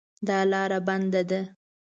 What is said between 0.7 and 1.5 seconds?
بنده ده